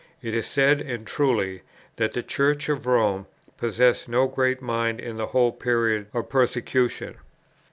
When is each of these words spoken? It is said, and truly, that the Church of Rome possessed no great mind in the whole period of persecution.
It 0.23 0.33
is 0.33 0.47
said, 0.47 0.81
and 0.81 1.05
truly, 1.05 1.61
that 1.97 2.13
the 2.13 2.23
Church 2.23 2.69
of 2.69 2.87
Rome 2.87 3.27
possessed 3.57 4.09
no 4.09 4.25
great 4.27 4.59
mind 4.59 4.99
in 4.99 5.17
the 5.17 5.27
whole 5.27 5.51
period 5.51 6.07
of 6.11 6.27
persecution. 6.27 7.17